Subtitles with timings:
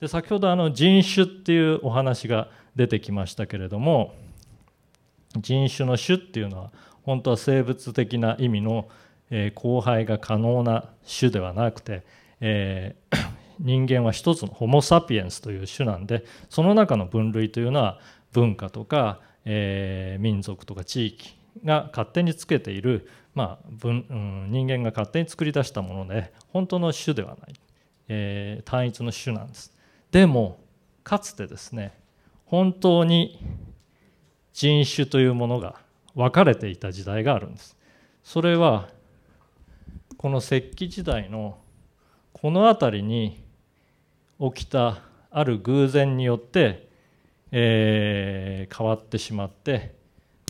[0.00, 4.14] で先ほどあの人種っていうお話が出てきましたけれども
[5.36, 8.88] 人種の種っていうのは本当は生物的な意味の
[9.30, 12.02] え交配が可能な種ではなくて、
[12.40, 12.96] え、
[13.58, 18.00] 人間は一つのホモ・サピエンスという種なんでその中の分類というのは
[18.32, 27.54] 文化とか、え、民族とか地域が勝手につけている、まあ分うん、人間が勝手に作り出したもので本当の種ではない、
[28.08, 29.79] え、単一の種なんです。
[30.10, 30.58] でも
[31.04, 31.92] かつてですね
[32.44, 33.38] 本当に
[34.52, 35.76] 人種というものが
[36.14, 37.76] 分かれていた時代があるんです。
[38.24, 38.88] それは
[40.16, 41.58] この石器時代の
[42.32, 43.42] この辺りに
[44.40, 46.88] 起きたある偶然によって、
[47.52, 49.94] えー、変わってしまって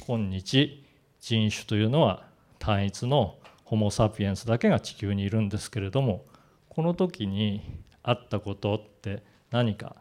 [0.06, 0.84] 今日
[1.20, 2.25] 人種というのは
[2.59, 6.25] 単一のホモ・サピエンスだけが地球にいるんですけれども
[6.69, 9.97] この時にあったことって何か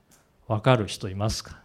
[0.48, 1.60] 分かる人いますか？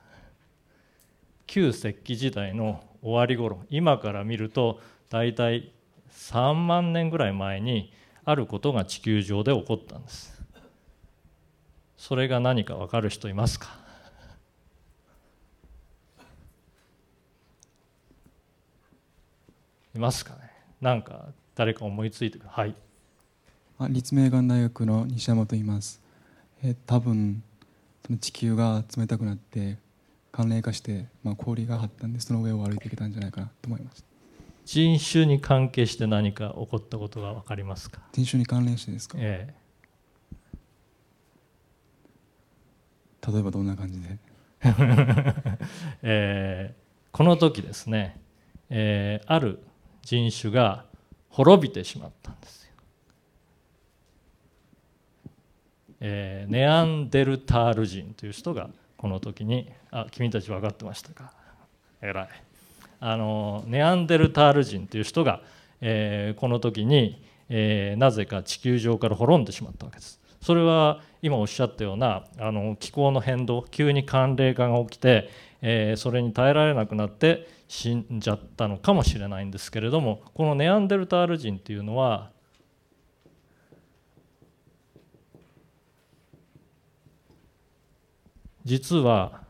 [1.46, 5.72] 旧石器時代の終わり頃今から見ると大体
[6.10, 7.92] 3万年ぐらい前に
[8.24, 10.32] あることが地球上で起こったんです。
[11.98, 13.68] それが何か分かる人いますか？
[19.94, 20.50] いますかね？
[20.80, 22.48] なんか誰か思いついてくる？
[22.50, 22.74] はい。
[23.90, 26.00] 立命館大学の西山と言います。
[26.62, 27.42] え多分
[28.20, 29.78] 地球が冷たくなって
[30.32, 34.04] 寒冷化して、まあ、氷が張ったんでその上を歩いてきたんじゃないかなと思います
[34.64, 38.00] 人種に関係して何か起こったことが分かりますか？
[38.12, 39.54] 人種に関連してですか、え
[43.26, 44.18] え、例えばどんな感じで、
[46.02, 48.18] えー、この時ですね、
[48.70, 49.62] えー、ある
[50.02, 50.86] 人種が
[51.28, 52.72] 滅びてしまったんですよ、
[56.06, 61.32] えー、ネアンデルタール人という人がこの時にあ君たち分かってましたか。
[62.02, 62.28] 偉い。
[63.00, 65.40] あのネアンデルタール人という人が、
[65.80, 70.20] えー、この時に、えー、なぜか地球上から滅んでしまったわけです。
[70.42, 75.30] それは今おっしゃったようなあの気候の変動急に寒冷化が起きて、
[75.62, 82.30] えー、それに耐えられなくなって死んじゃったのかもしれないんですけれどもこのネアンデルタール人っていうのは
[88.64, 89.42] 実は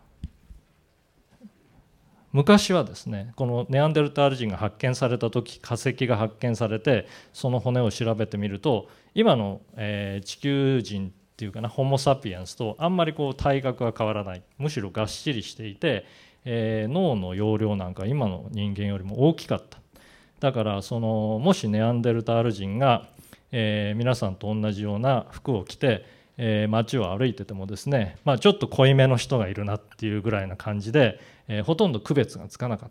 [2.32, 14.42] 昔はですねこのネアンデルタール人が発見された時化石が発見されてその骨を調べてみると今の、え地球人っていうかなホモ・サピエンスとあんまりこう体格は変わらない。
[14.58, 16.04] むしろがっしりしていて、
[16.44, 19.78] え脳の容量なんか今の人間よりも大きかった。
[20.38, 23.08] だからそのもしネアンデルタール人が、
[23.50, 26.04] え皆さんと同じような服を着て
[26.36, 32.90] えー、街を歩いててもですね、まあ、ちょっと濃いめの人がいるなっていうぐらいな感じで、えー、ほとんど区別がつかなかっ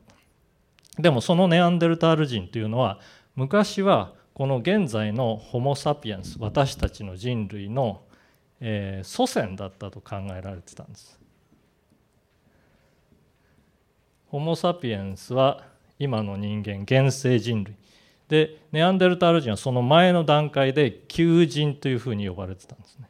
[0.95, 1.01] た。
[1.01, 2.99] でもそのネアンデルタール人というのは
[3.35, 8.01] 昔はこの現在のホモ・サピエンス私たちの人類の、
[8.59, 11.19] えー、祖先だったと考えられてたんです。
[14.27, 15.63] ホモ・サピエンスは
[15.99, 17.75] 今の人間現世人類。
[18.27, 23.07] でネアンデルタール人はその前の段階で旧人というふうに呼ばれてたんですね。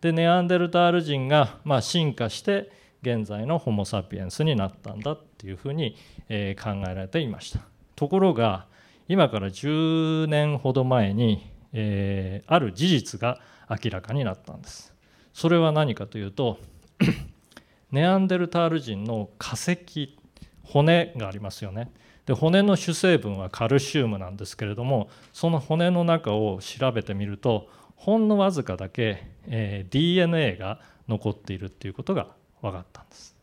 [0.00, 2.70] でネアンデルタール人がま進化して
[3.02, 5.96] 現在のホモ・サピエンスになったんだっていうふうに
[6.28, 7.60] 考えられていました。
[7.94, 8.66] ところが
[9.08, 14.92] 今から10年ほど前に、ある事実が明らかになったんです。
[15.32, 16.58] それは何かというと
[17.92, 20.16] ネアンデルタール人の化石
[20.64, 21.92] 骨がありますよね。
[22.24, 32.28] で骨の主成分はカルシウムなんですけれどもその骨の中を調べてみるとほんのわずかだけ、えー、DNA が残っているっていうことが
[32.62, 33.36] 分かったんです。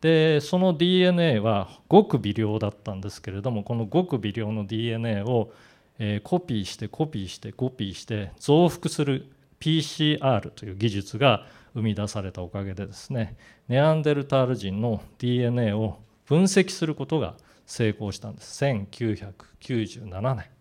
[0.00, 5.50] でその DNA はごく微量だったんですけれどもこのごく微量の DNA を、
[5.98, 13.36] えー、コピーしてコピーしてコピーして増幅する PCR という技術が生み出されたおかげでですね
[13.68, 17.34] ネアンデルタール人の DNA を分析することが
[17.64, 18.62] 成功したんです。
[18.62, 20.53] 1997年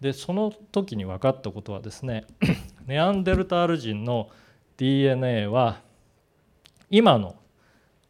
[0.00, 2.24] でその時に分かったことはですね
[2.86, 4.30] ネアンデルタール人の
[4.76, 5.80] DNA は
[6.88, 7.36] 今の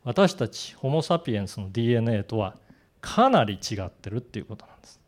[0.05, 2.57] 私たちホモ・サピエンスの DNA とは
[3.01, 5.01] かなり違ってるっていうことなんです。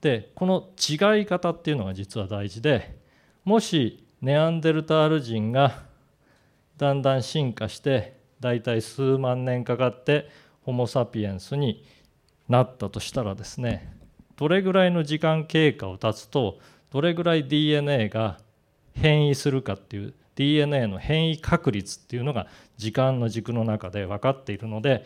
[0.00, 2.98] でこの違い方っていうのが実は大事で
[3.44, 5.82] もしネアンデルタール人が
[6.76, 10.28] だんだん進化してだいたい数万年かかって
[10.62, 11.84] ホモ・サピエンスに
[12.48, 14.01] なったとしたらですね
[14.36, 16.58] どれぐらいの時間経過を経つと
[16.90, 18.38] どれぐらい DNA が
[18.94, 22.46] 変異するかっていう DNA の変異確率っていうのが
[22.76, 25.04] 時間の軸の中で分かっているので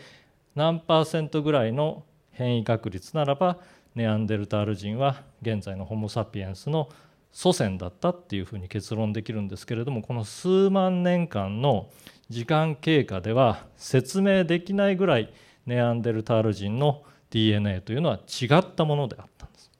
[0.55, 3.59] 何パーセントぐらいの変異確率ならば
[3.95, 6.89] ネアンデルタール人は現在のホモ・サピエンスの
[7.33, 11.91] 祖先だったっていうふうに結論できるんですけれどもこの数万年間の
[12.29, 15.33] 時間経過では説明できないぐらい
[15.67, 19.71] ネアンデルタール人の DNA というのは違ったものであったんです。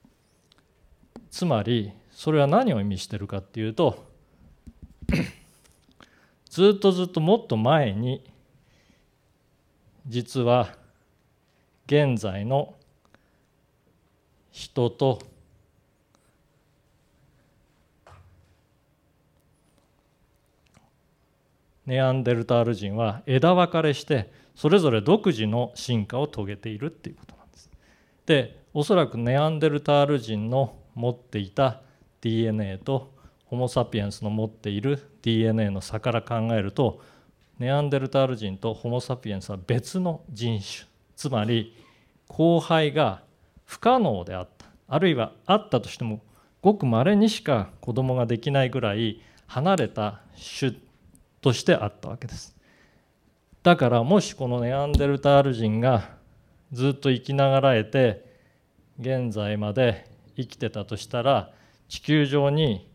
[1.31, 4.07] つまりそれは何を意味してるかっていうと
[6.49, 8.25] ずっとずっともっと前に
[10.07, 10.75] 実は
[11.87, 12.75] 現在の
[14.51, 15.21] 人と
[21.85, 27.26] ネアンデルタール人は枝分かれしてそれぞれ独自の進化を遂げているっていうこと。
[28.27, 28.67] で。
[28.77, 31.81] おそらくネアンデルタール人の持っていた
[32.21, 33.11] DNA と
[33.47, 37.01] ホモ・サピエンスの持っている DNA の差から考えると
[37.59, 40.87] ネアンデルタール人とホモ・サピエンスは別の人種
[41.17, 41.75] つまり
[42.29, 43.23] 交配が
[43.65, 46.21] 不可能であったあるいはあったとしても
[46.61, 50.21] ごくまれにしか子供ができないぐらい離れた
[50.61, 50.75] 種
[51.41, 52.55] としてあったわけです
[53.63, 56.16] だからもしこのネアンデルタール人が
[56.73, 58.25] ずっと生きながらえて
[58.99, 61.53] 現在まで生きてたとしたら
[61.89, 62.89] 地球上に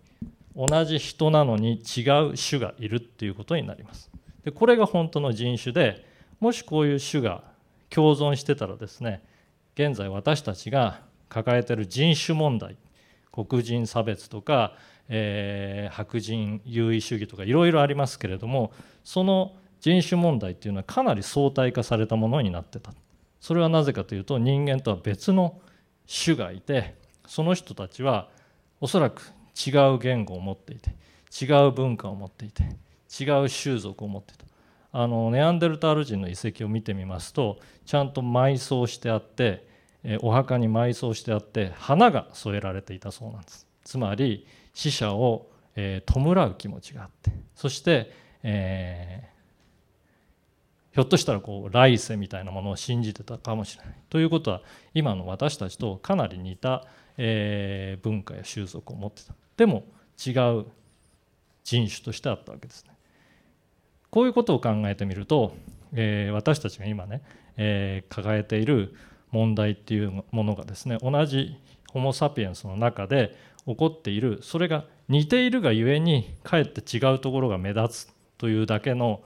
[0.55, 2.01] 同じ人なのに違
[2.31, 4.11] う種がいるっていうことになります。
[4.43, 6.05] でこれが本当の人種で
[6.39, 7.43] もしこういう種が
[7.89, 9.23] 共存してたらですね
[9.75, 12.75] 現在私たちが抱えてる人種問題
[13.31, 14.73] 黒人差別とか、
[15.07, 22.93] えー、白人優位主義とかいろいろありますけれどもその人種問題っていうのはかなり相対化されたものになってた。
[23.41, 25.59] それはなぜかというと人間とは別の
[26.07, 26.95] 種がいて
[27.27, 28.29] その人たちは
[28.79, 29.33] おそらく
[29.67, 30.95] 違う言語を持っていて
[31.43, 32.63] 違う文化を持っていて
[33.19, 34.45] 違う習俗を持っていた。
[34.93, 39.65] あのネアンデルタール人の遺跡を見てみますとちゃんと埋葬してあって
[40.21, 43.67] お墓に埋葬してあって花が添えられていたそうなんです。
[43.83, 47.31] つまり死者を、え、弔う気持ちがあって。
[47.55, 48.11] そして、
[48.43, 49.29] え、
[50.93, 53.95] ひょっとしたらこう来世みたいなものを信じてたかもしれない。
[54.09, 54.61] ということは
[54.93, 56.85] 今の私たちとかなり似た、
[57.17, 59.33] えー、文化や習俗を持ってた。
[59.55, 59.85] でも
[60.25, 60.65] 違う
[61.63, 62.91] 人種としてあったわけですね。
[64.09, 65.55] こういうことを考えてみると、
[65.93, 67.21] えー、私たちが今ね、
[67.55, 68.93] えー、抱えている
[69.31, 71.57] 問題っていうものがですね同じ
[71.89, 74.39] ホモ・サピエンスの中で起こっている。
[74.41, 79.21] それが似ているがゆえにかえって違うところが目立つというだけの、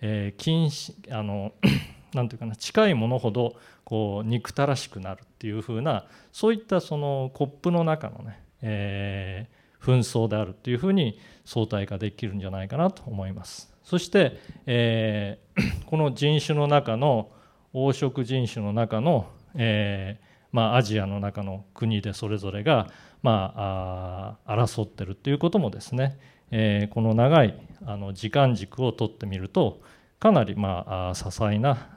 [0.00, 1.52] えー、禁止あの
[2.14, 13.72] なんていうかな近いものほどこう憎たらしくなるっていうふうなそういったそのコップの中のね、えー、紛争であるっていうふうに相対化できるんじゃないかなと思います。
[13.82, 17.30] そして、えー、 この人種の中の
[17.72, 22.88] 黄色人種の中の、えーまあ、アジアの中の国でそれぞれが、
[23.22, 26.18] まあ、あ争ってるっていうこともですね、
[26.50, 27.54] えー、この長い
[27.84, 29.80] あの時間軸をとってみると
[30.18, 31.88] かなりまあ些細な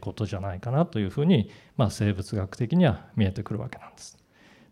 [0.00, 4.16] ことじゃないかなというふうに、まあ、生物学的には見えてくるわけなんです。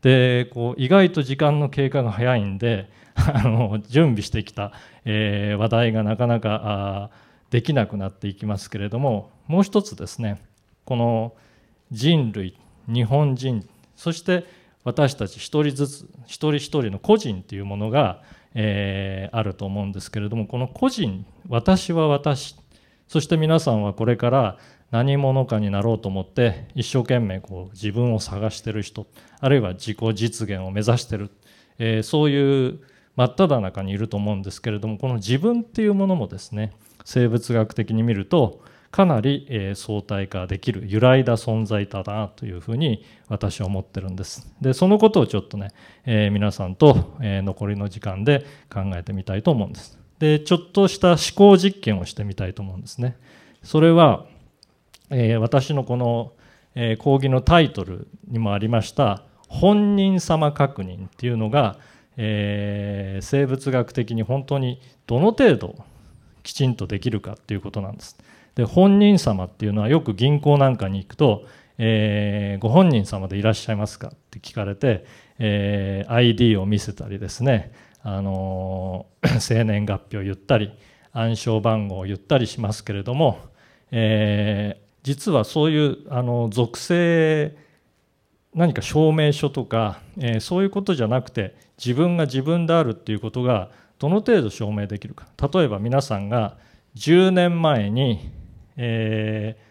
[0.01, 4.73] でこう意外と時間の経過が早いんで あの準備してきた、
[5.05, 7.11] え、話題がなかなか
[7.51, 10.43] できなくなっていきますけれどももう一つですね
[10.85, 11.35] この
[11.91, 13.67] 人類日本人
[13.97, 14.45] そして
[14.85, 18.23] 私たち一人ずつ一人一人の個人というものが、
[18.55, 22.57] えー、あると思うんですけれどもこの個人私は私
[23.09, 24.59] そして皆さんはこれから
[24.91, 29.07] 何者かになろうと思って一生懸命こう自分を探してる人
[29.41, 31.31] あるいは自己実現を目指してる、
[31.79, 32.81] えー、そういう
[33.17, 36.73] 真っ只中にいると思うんですけれどもこの自分っていうものもですね
[37.05, 38.61] 生物学的に見ると
[38.95, 44.55] かなり、え相対化できる揺らいだ存在だなというふうに私は思ってるんです。
[44.61, 45.73] でそのことをちょっとね、
[46.07, 49.99] えー、皆さんと、え、残りの時間で考えてみたいと思うんです。
[50.21, 53.17] でちょっとした思考実験をしてみたいと思うんですね。
[53.65, 54.27] それは、
[55.11, 56.31] え、私のこの、
[56.77, 61.79] え講義のタイトルにもありました本人様確認っていうのが、
[62.17, 65.85] え生物学的に本当にどの程度
[66.45, 68.17] きちんとできるかっていうことなんです。
[68.55, 71.45] で本人様っていうのはよく銀行なんかに行くと、
[71.79, 75.05] えー、ご本人様でいらっしゃいますかって聞かれて、
[75.41, 77.73] えー、ID を見せたりですね、
[78.03, 79.07] あの、
[79.41, 80.73] 生年月日を言ったり
[81.13, 83.39] 暗証番号を言ったりしますけれども、
[83.91, 87.57] えー、実はそういうあの属性
[88.55, 93.71] 何か証明書とか、えー、そういうことじゃなくて自分が自分であるっていうことが
[94.05, 95.27] どの程度証明できるか。
[95.51, 96.59] 例えば皆さんが
[96.95, 98.31] 10年前に、
[98.77, 99.65] えー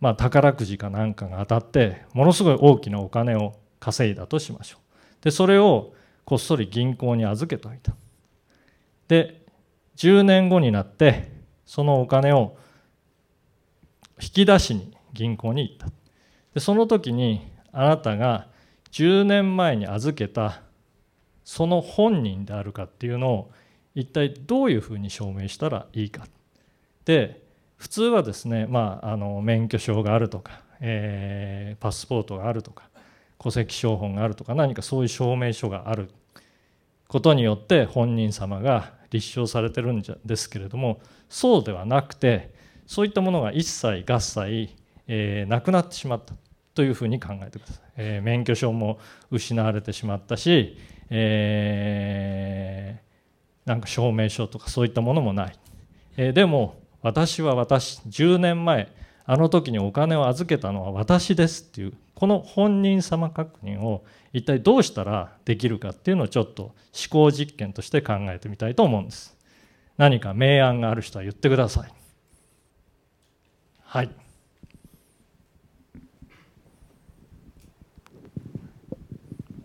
[0.00, 4.78] まあ、宝くじかなんかが当たってものすごい大きなお金を稼いだとしましょ
[5.20, 5.24] う。
[5.24, 7.94] でそれをこっそり銀行に預けておいた。
[9.06, 9.46] で
[9.98, 11.30] 10年後になって
[11.64, 12.56] そのお金を
[14.20, 15.86] 引き出しに銀行に行った。
[16.54, 18.48] でその時にあなたが
[18.90, 20.62] 10年前に預けた
[21.44, 23.50] その本人であるかっていうのを
[23.94, 26.26] 一体どういうふうに証明したらいいか。
[27.04, 27.42] で
[27.76, 32.88] 普通はですね、まあ、あの免許証があるとか、えー、パスポートがあるとか
[33.40, 36.08] 戸籍標本があるとか何かそういう証明書がある
[37.08, 42.54] ことによって本人様が立証されてるんですけれどもそうではなくて
[42.86, 44.76] そういったものが一切合切、
[45.08, 46.34] えー、なくなってしまった
[46.74, 48.98] というふうに考えてください、えー、免許証も
[49.30, 50.78] 失われてしまったし、
[51.10, 55.58] えー、なんか証明書とかそういったものもない、
[56.16, 58.92] えー、でも私は私10年前
[59.24, 66.74] あの時にお金を預けたのは私ですっていうこの本人様確認を一体どうしたらできるかっていうのをちょっと思
[67.10, 69.36] 考実験として考えてみたいと思うんです。
[69.98, 71.92] 何か明暗がある人は言ってください。
[73.82, 74.21] はい。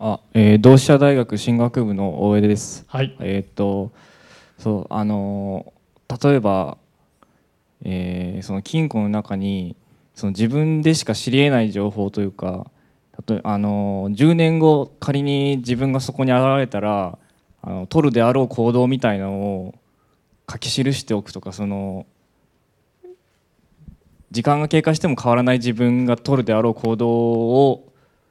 [0.00, 2.84] あ、えー、同志社大学進学部の大江です。
[2.86, 3.16] はい。
[3.20, 3.90] えっ、と
[4.56, 5.72] そうあの
[6.22, 6.78] 例えば、
[7.84, 9.76] えー、その金庫の中に
[10.14, 12.70] その自分でしか知りえない情報というか、
[13.26, 17.18] 例えあの10年後仮に自分がそこに現れたら
[17.62, 19.74] あの取るであろう行動みたいなのを
[20.50, 22.06] 書き記しておくとかその
[24.30, 27.87] 時間が経過しても変わらない自分が取るであろう行動を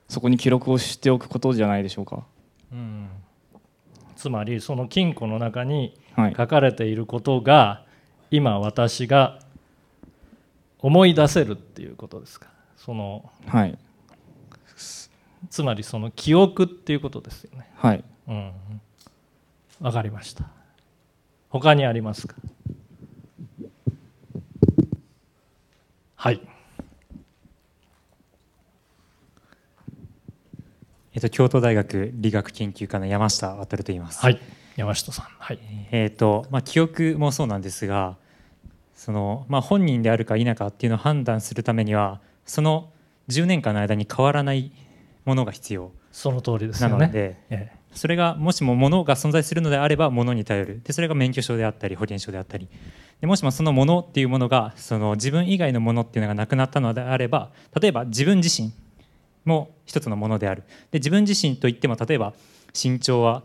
[0.08, 2.24] そこに記録をしておくことじゃないでしょうか。
[2.72, 3.10] うん、
[4.16, 6.00] つまりその金庫の中に
[6.36, 7.86] 書かれていることが、は
[8.32, 9.40] い、今私が
[10.80, 12.48] 思い出せるっていうことですか。
[12.78, 13.78] その、はい、
[15.50, 17.70] つまりその記憶っていうことですよね。
[17.76, 18.04] はい。
[18.28, 18.52] うん。
[19.80, 20.46] わかりました。
[21.50, 22.36] 他にありますか。
[26.16, 26.42] はい。
[31.18, 34.20] えっと、京都大学理学研究科の山下渉と言います。
[34.20, 34.40] はい、
[34.76, 35.26] 山下さん。
[35.26, 35.60] はい。
[35.90, 38.18] えっ、と、まあ、記憶もそうなんですが。
[38.94, 42.92] その、まあ、本人であるか否かっていうのを判断するためには、その
[43.30, 44.72] 10年間の間に変わらない
[45.26, 45.92] ものが必要。
[46.12, 46.98] その通りですよね。
[47.00, 52.68] なので、ええ、それがもしも物が存在するのであれば物に頼るでそれが免許証であったり保険証であったり
[53.22, 58.72] でもしもそのものっていうものがその自分以外のものっていうのがなくなったのであれば例えば自分自身
[59.48, 60.64] も一つのものである。
[60.92, 62.34] で自分自身といっても例えば
[62.74, 63.44] 身長は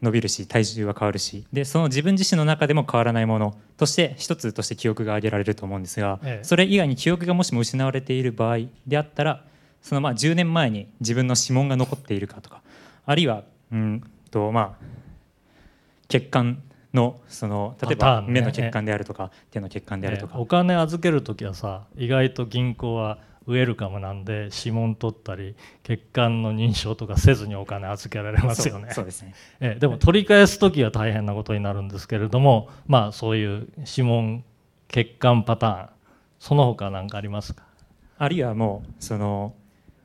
[0.00, 9.44] 伸びるし体重は変わるしでその自分自身の中でも変わらないものとして一つとして記憶が挙げられると思うんですが、ええ、それ以外に記憶がもしも失われている場合であったら
[9.80, 12.62] そのまあ10年前に自分の指紋が残っているかとか
[13.06, 14.84] あるいはうんとまあ
[16.08, 16.62] 血管
[16.92, 28.88] のその例えば目の血管であるとか、手の血管であるとか、お金預ける時はさ意外と銀行はウェルカムなんで指紋取ったり血管の認証とかせずにお金預けられますよね。
[28.92, 29.34] そうですね。
[29.60, 34.44] えでも取り返す時は大変なことになるんですけれどもまあそういう指紋
[34.88, 35.88] 血管パターン
[36.38, 37.64] その他何かありますか？
[38.18, 39.54] あるいはもうその、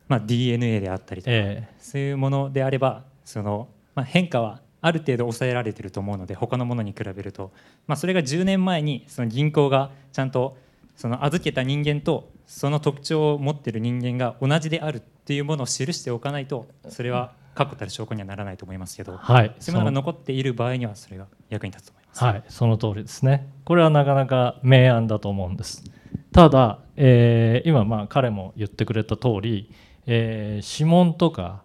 [0.07, 7.51] まあ、DNA であったりとか、ええ、そういうものであればその、まあ、変化はある程度抑えられていると思うので他のものに比べると、
[7.85, 10.57] まあ、それが10年前にその銀行がちゃんと
[10.95, 22.23] その預けた人間とその特徴を持っている人間が同じであるっていうものを記しておかないとそれは確固たる証拠にはならないと思いますけど、はい、そういうものが残っている場合にはそれが役に立つと思います。
[22.23, 23.47] はい、その通りですね。
[23.65, 25.83] これはなかなか明暗だと思うんです。
[26.31, 29.71] ただ、えー、今まあ彼も言ってくれた通り、
[30.07, 31.61] えー、指紋とか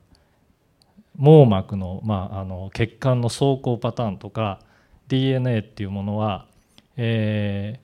[1.16, 4.60] 網膜の,、まあ、あの血管の走行パターンとか
[5.08, 6.46] DNA っていうものは、
[6.98, 7.83] えー、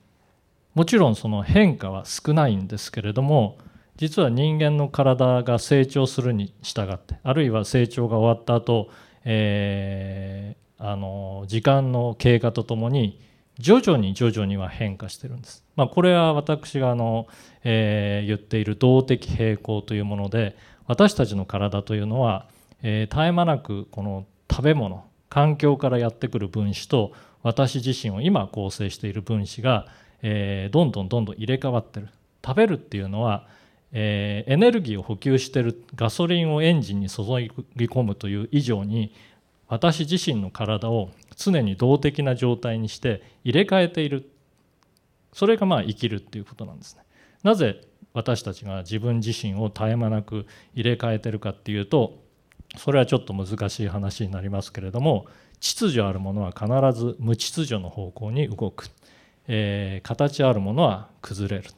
[0.81, 3.59] もちろんその変化は少ないんですけれども
[3.97, 8.89] 実は人間の体が成長するに従ってあるいは成長が終わった後、
[9.23, 13.21] えー、あの時間の経過とともに
[13.59, 15.63] 徐々に徐々には変化してるんです。
[15.75, 17.27] まあ、これは私があの、
[17.63, 20.57] えー、言っている動的平衡というもので
[20.87, 22.47] 私たちの体というのは
[22.83, 29.87] えー、絶え間なくこの食べ物環境からやってくる分子と私自身を今構成している分子が、
[30.21, 32.09] えー、どんどんどんどん入れ替わってる。
[32.45, 33.47] 食べるっていうのは、
[33.91, 39.13] えー、エネルギーを補給してるガソリンをエンジンに注ぎ込むという以上に
[39.67, 44.29] 私自身の体を常に動的な状態にして入れ替えている。
[45.33, 47.03] それがまあ生きるっていうことなんですね。
[47.43, 47.81] なぜ
[48.13, 52.19] 私たちが自分自身を絶え間なく入れ替えてるかっていうと
[52.77, 55.25] それはちょっと難しい話になりますけれども
[55.59, 56.65] 秩序あるものは必
[56.99, 58.89] ず無秩序の方向に動く、
[59.53, 61.69] えー、形あるものは崩れる。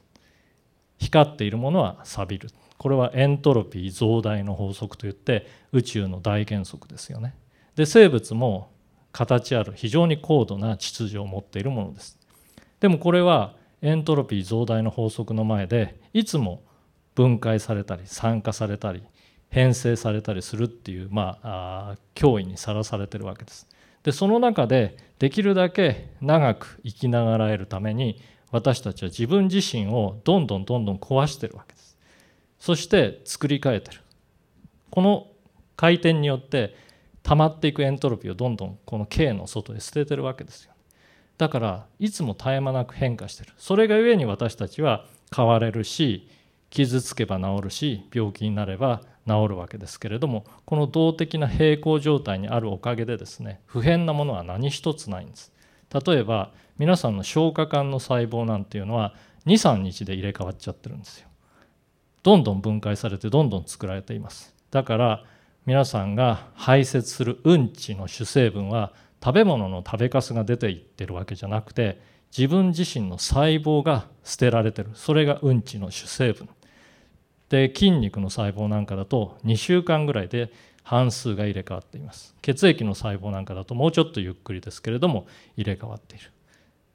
[0.99, 2.49] 光っているものは錆びる。
[2.77, 7.35] これはエントロピー増大の法則といって宇宙の大原則ですよね。
[7.75, 8.69] で生物も
[9.11, 12.19] 形ある非常に高度な秩序を持っているものです。
[12.79, 16.61] でもこれはエントロピー増大の法則の前でいつも
[17.15, 19.01] 分解されたり酸化されたり
[19.49, 23.67] 編成されたりするっていう、まあ、脅威にさらされてるわけです。
[24.03, 31.97] でその中でできるだけ長く生きながらえるために私たちは自分自身をどんどんどんどん壊してるわけです。
[32.59, 34.01] そして作り変えてる。
[34.91, 35.27] この
[35.75, 36.75] 回転によって
[37.23, 40.73] 溜まっていくエントロピーをどんどんこの K の外へ捨ててるわけですよ。
[41.37, 43.53] だからいつも絶え間なく変化してる。
[43.57, 45.05] それがゆえに私たちは
[45.35, 46.29] 変われるし
[46.73, 55.53] 傷つけば治るし病気になれば治るわけですけれどもこの動的な平行状態にあるおかげでですね不変なものは何一つないんです。
[56.05, 59.13] 例えば皆さんの消化管の細胞なんていうのは
[59.45, 61.27] 23日で入れ替わっちゃってるんですよ。
[62.23, 64.55] どんどん分解されてどんどん作られています。
[64.71, 65.23] だから
[65.67, 72.01] 皆さんが排泄するうんちの主成分は食べ物の食べかすが出ていってるわけじゃなくて
[72.35, 74.89] 自分自身の細胞が捨てられてる。
[74.95, 76.49] それがうんちの主成分。
[77.53, 82.33] で筋肉の細胞なんかだと2週間ぐらいで半数が入れ替わっています。
[82.41, 86.31] 血液の細胞なんかだともうちょっとゆっくりですけれども入れ替わっている。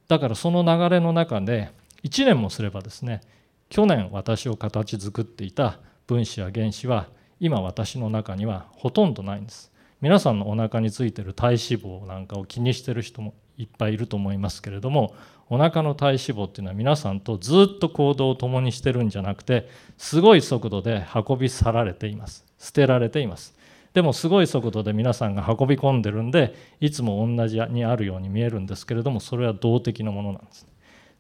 [0.09, 1.71] だからその流れの中で
[2.03, 3.21] 1年もすればですね
[3.69, 7.07] 去年私を形作っていた分子や原子は
[7.39, 9.71] 今私の中にはほとんどないんです。
[10.01, 15.15] 皆さんのお腹についてる体脂肪なんかを気にしてる人もいっぱいいると思いますけれども
[15.51, 22.47] お腹の体脂肪っていうのは皆さんとずっと行動を共にしてるんじゃなくてすごい速度で運び去られています。
[22.59, 23.57] 捨てられています。
[23.95, 30.67] でもすごい速度で皆さんが運び込んでるんでいつも同じにあるように見えるんですけれどもそれは動的なものなんです。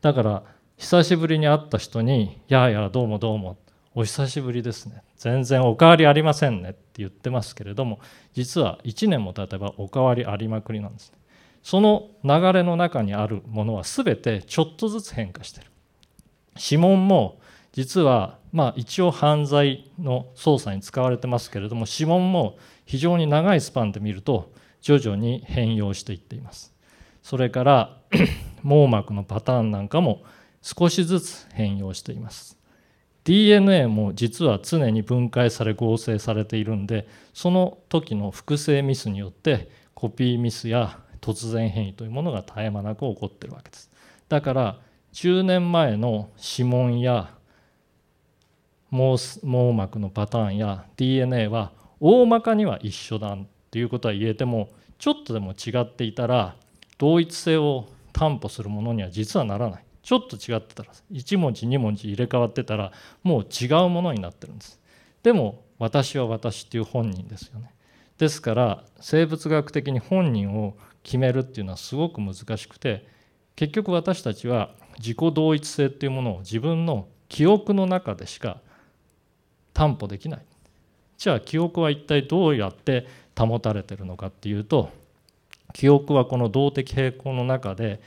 [0.01, 0.42] だから
[0.77, 3.57] 久しぶりに会った人に「やあやあどうもどうも」
[3.94, 5.03] お久しぶりですね。
[5.16, 7.98] 全然お変わりありませんねって言ってますけれども
[8.33, 11.12] 実は1年も経てばお変わりありまくりなんです。
[11.62, 15.66] その流れの中にあるものは全てちょっとずつ変化してる。
[16.57, 17.40] 指紋も
[17.73, 26.75] 実はまあ一応犯罪の捜査に使われてますけれども指紋も非常に長いスパンで見ると徐々に変容していっています。
[27.23, 27.99] それから
[28.62, 30.23] 網膜のパターンなんかも
[30.62, 32.59] 少しずつ変容しています。
[33.25, 43.90] DNA も実は常に分解され合成されているんでその時の複製ミスによってコピーミスや突然変異というものが絶え間なく起こってるわけです。
[44.28, 44.78] だから
[45.12, 47.35] 10年前の指紋や
[48.90, 49.18] 網
[49.72, 56.57] 膜のパターンや DNA は大まかには一緒だっていうことは言えてもちょっとでも違っていたら
[56.98, 59.85] 同一性を担保するものには実はならない。
[60.02, 64.81] ちょっと違ってたら1文字2文字入れ替わってたらもう違うものになってるんです。
[65.22, 67.70] でも私は私っていう本人ですよね。
[68.18, 73.07] ですから生物学的に本人を決めるっていうのはすごく難しくて
[73.57, 78.61] 結局私たちは自己同一性っていうものを自分の記憶の中でしか
[79.72, 80.40] 担保できない
[81.16, 84.90] じゃあ記憶は一体どうやって保たれてるのかっていうと
[85.72, 88.00] 記憶はこの動的平衡の中で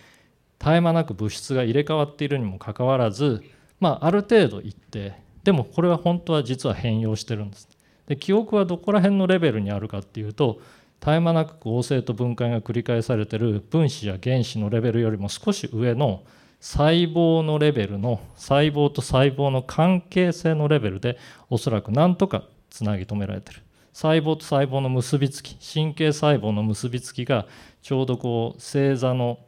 [0.59, 3.43] 絶え間なく物質が入れ替わっているにもかかわらず、
[3.79, 7.67] まあ、ある程度いってでもこれは本当は実は変容してるんです。
[8.11, 10.59] で記憶はどこら辺のレベルにあるかっていうと
[10.99, 16.21] 絶え間なく合成と分解が繰り返されてる分子や原子のレベルよりも少し上の
[16.59, 21.17] 細胞のレベルの細胞と細胞の関係性のレベルで
[21.49, 23.61] おそらく何とかつなぎ止められてる。
[23.93, 27.47] 細胞と細胞の結びつき神経細胞の結びつきが
[27.81, 29.39] ちょうどこう星座の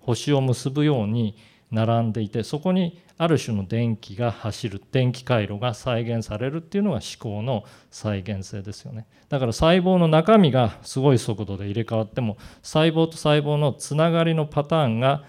[0.00, 1.34] 星を結ぶように
[1.70, 15.24] 並んでいてそこにある種の電気が走る電気回路が再現されるっていうのが思考の再現性ですよねだから細胞の中身がすごい速度で入れ替わっても細胞と細胞のつながりのパターンが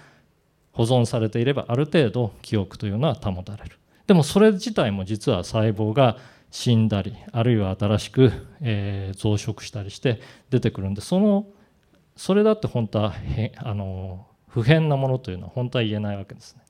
[0.73, 6.17] 保存されていればある程度記憶というのは保たれるでもそれ自体も実は細胞が
[6.52, 11.47] 死んだりあるいは新しく、え増殖したりして出てくるんでその
[12.15, 13.13] それだって本当は
[13.58, 16.63] あの不変なものというのは本当は言えないわけですね。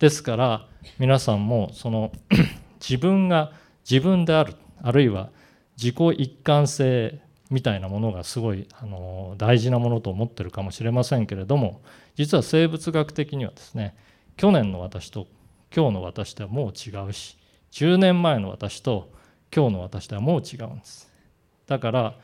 [0.00, 0.66] ですから
[0.98, 2.10] 皆さんもその
[2.80, 3.52] 自分が
[3.88, 5.30] 自分であるあるいは
[5.76, 11.82] 自己一貫性みたいなものがすごいあの大事なものと思ってるかもしれませんけれども
[12.16, 13.94] 実は生物学的にはですね
[14.36, 15.26] 去年の私と
[15.74, 17.36] 今日の私ではもう違うし
[17.72, 19.12] 10年前の私と
[19.54, 21.10] 今日の私ではもう違うんです。
[21.66, 22.14] だから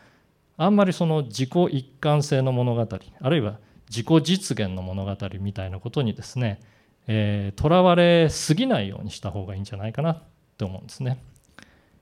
[0.57, 2.89] あんまりその自己一貫性の物語
[3.21, 3.59] あるいは
[3.91, 6.61] 自己実現の物語みたいなことにですね、
[7.07, 10.23] えー、われすぎないようにした方がいいんじゃないかなっ
[10.59, 11.19] て思うんですね。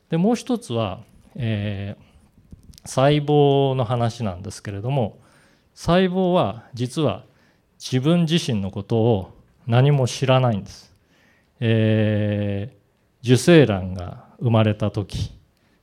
[0.08, 1.00] でもう一つは、
[1.34, 5.18] えー、細胞の話なんですけれども
[5.74, 7.24] 細胞は実は
[7.78, 9.30] 自分自身のことを
[9.66, 10.94] 何も知らないんです。
[11.60, 15.32] えー、受精卵が生まれた時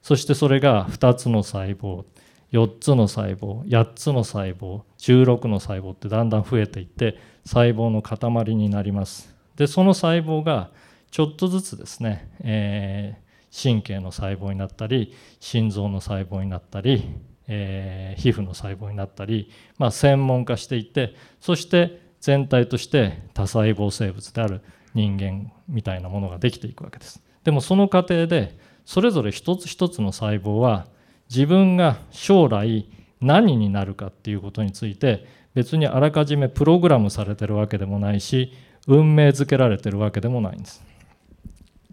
[0.01, 2.03] そしてそれが2つの細胞
[2.51, 9.35] 4つの細胞8つの細胞16の細胞ってだんだん増えていって細胞の塊になります。
[9.55, 10.71] でその細胞が
[11.11, 17.03] ちょっとずつですね、えー、神経の細胞になったり心臓の細胞になったり、
[17.47, 24.61] えー、皮膚の細胞になったり、まあ、専門化していってそして全体として多細胞生物である
[24.93, 27.21] 人間みたいなものができていくわけです。
[27.43, 30.87] でもその過程でそれぞれ一つ一つの細胞は
[31.33, 32.89] 自分が将来
[33.21, 38.51] 何になるかっていうことについて別にあらかじめプログラムされてるわけでもないし
[38.85, 40.83] 運命づけられてるわけでもないんです。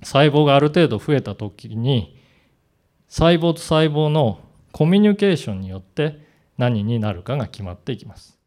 [0.03, 2.17] 細胞がある程度増えた時に
[3.09, 4.41] 細胞と細胞の
[4.73, 8.38] コミュニケーションによって何になるかが決まっていきます。